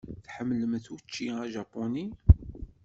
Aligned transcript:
Tḥemmlemt 0.25 0.85
učči 0.93 1.25
ajapuni? 1.43 2.05